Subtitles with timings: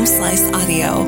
[0.00, 1.04] Home Slice Audio.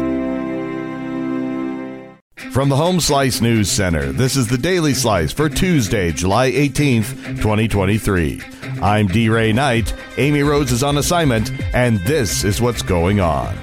[2.50, 7.40] From the Home Slice News Center, this is the Daily Slice for Tuesday, July 18th,
[7.40, 8.42] 2023.
[8.82, 9.30] I'm D.
[9.30, 9.94] Ray Knight.
[10.18, 13.56] Amy Rose is on assignment, and this is what's going on.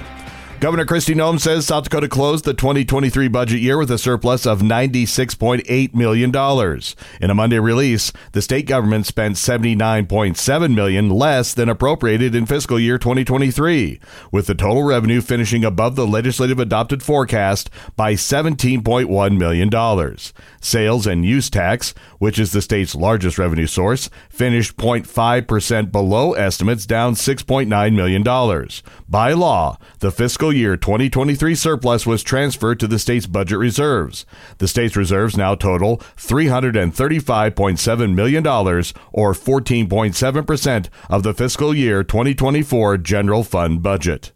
[0.60, 4.60] Governor Kristi Noem says South Dakota closed the 2023 budget year with a surplus of
[4.60, 6.82] $96.8 million.
[7.22, 12.78] In a Monday release, the state government spent 79.7 million less than appropriated in fiscal
[12.78, 14.00] year 2023,
[14.30, 20.16] with the total revenue finishing above the legislative adopted forecast by $17.1 million.
[20.60, 26.84] Sales and use tax, which is the state's largest revenue source, finished 0.5% below estimates,
[26.84, 28.68] down $6.9 million.
[29.08, 34.26] By law, the fiscal fiscal year 2023 surplus was transferred to the state's budget reserves.
[34.58, 43.44] The state's reserves now total $335.7 million, or 14.7% of the fiscal year 2024 general
[43.44, 44.32] fund budget.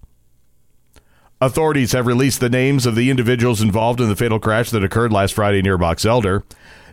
[1.40, 5.12] Authorities have released the names of the individuals involved in the fatal crash that occurred
[5.12, 6.45] last Friday near Box Elder.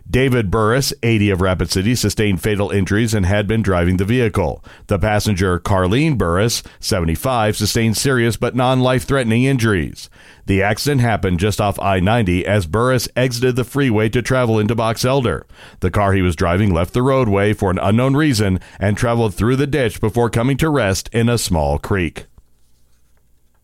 [0.08, 4.62] David Burris, 80 of Rapid City, sustained fatal injuries and had been driving the vehicle.
[4.88, 10.10] The passenger, Carlene Burris, 75, sustained serious but non life threatening injuries.
[10.46, 14.74] The accident happened just off I 90 as Burris exited the freeway to travel into
[14.74, 15.46] Box Elder.
[15.80, 19.56] The car he was driving left the roadway for an unknown reason and traveled through
[19.56, 22.26] the ditch before coming to rest in a small creek.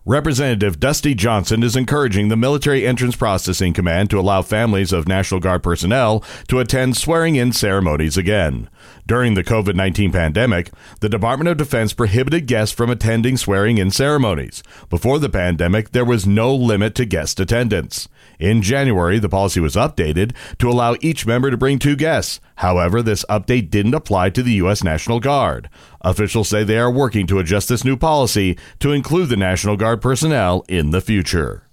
[0.08, 5.38] Representative Dusty Johnson is encouraging the Military Entrance Processing Command to allow families of National
[5.38, 8.70] Guard personnel to attend swearing in ceremonies again.
[9.06, 13.90] During the COVID 19 pandemic, the Department of Defense prohibited guests from attending swearing in
[13.90, 14.62] ceremonies.
[14.88, 18.08] Before the pandemic, there was no limit to guest attendance.
[18.38, 22.40] In January, the policy was updated to allow each member to bring two guests.
[22.56, 24.84] However, this update didn't apply to the U.S.
[24.84, 25.68] National Guard.
[26.00, 30.00] Officials say they are working to adjust this new policy to include the National Guard
[30.00, 31.64] personnel in the future.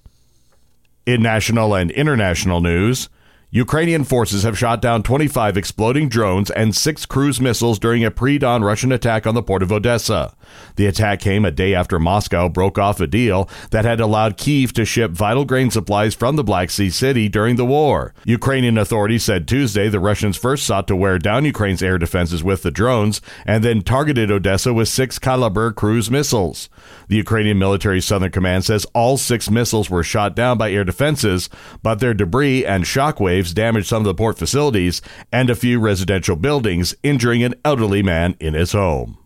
[1.05, 3.09] In national and international news,
[3.51, 8.37] Ukrainian forces have shot down 25 exploding drones and six cruise missiles during a pre
[8.37, 10.35] dawn Russian attack on the port of Odessa.
[10.75, 14.73] The attack came a day after Moscow broke off a deal that had allowed Kiev
[14.73, 18.13] to ship vital grain supplies from the Black Sea city during the war.
[18.25, 22.63] Ukrainian authorities said Tuesday the Russians first sought to wear down Ukraine's air defenses with
[22.63, 26.69] the drones and then targeted Odessa with six Kalibr cruise missiles.
[27.07, 31.49] The Ukrainian military Southern Command says all six missiles were shot down by air defenses,
[31.83, 35.77] but their debris and shock waves damaged some of the port facilities and a few
[35.77, 39.17] residential buildings, injuring an elderly man in his home.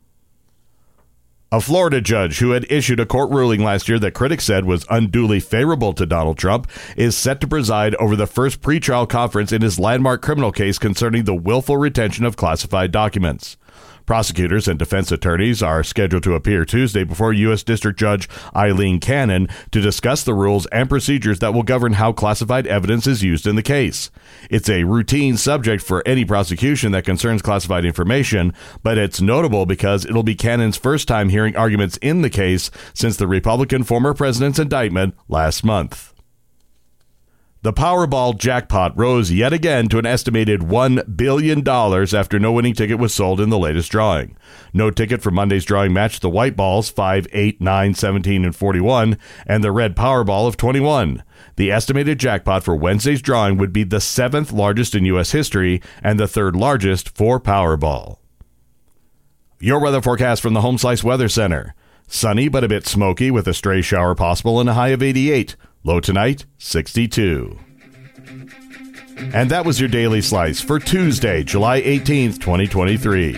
[1.52, 4.86] A Florida judge who had issued a court ruling last year that critics said was
[4.90, 9.62] unduly favorable to Donald Trump is set to preside over the first pretrial conference in
[9.62, 13.58] his landmark criminal case concerning the willful retention of classified documents.
[14.10, 17.62] Prosecutors and defense attorneys are scheduled to appear Tuesday before U.S.
[17.62, 22.66] District Judge Aileen Cannon to discuss the rules and procedures that will govern how classified
[22.66, 24.10] evidence is used in the case.
[24.50, 30.06] It's a routine subject for any prosecution that concerns classified information, but it's notable because
[30.06, 34.58] it'll be Cannon's first time hearing arguments in the case since the Republican former president's
[34.58, 36.16] indictment last month.
[37.62, 43.00] The Powerball jackpot rose yet again to an estimated $1 billion after no winning ticket
[43.00, 44.38] was sold in the latest drawing.
[44.74, 49.18] No ticket for Monday's drawing matched the white balls 5, 8, 9, 17, and 41,
[49.46, 51.22] and the red Powerball of 21.
[51.58, 55.34] The estimated jackpot for Wednesday's drawing would be the seventh largest in U.S.
[55.34, 58.20] history and the third largest for Powerball.
[59.60, 61.76] Your weather forecast from the Home Slice Weather Center.
[62.08, 65.58] Sunny but a bit smoky with a stray shower possible and a high of 88.
[65.86, 67.58] Low tonight, 62.
[69.34, 73.32] And that was your Daily Slice for Tuesday, July 18th, 2023.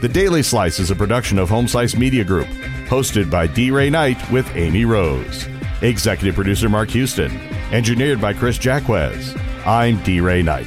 [0.00, 2.46] The Daily Slice is a production of Home Slice Media Group,
[2.88, 3.70] hosted by D.
[3.70, 5.46] Ray Knight with Amy Rose.
[5.80, 7.34] Executive producer Mark Houston.
[7.72, 9.34] Engineered by Chris Jacquez.
[9.66, 10.20] I'm D.
[10.20, 10.66] Ray Knight.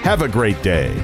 [0.00, 0.94] Have a great day.